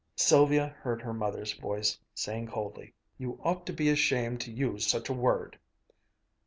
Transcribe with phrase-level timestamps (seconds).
[0.15, 5.09] Sylvia heard her mother's voice saying coldly, "You ought to be ashamed to use such
[5.09, 5.59] a word!"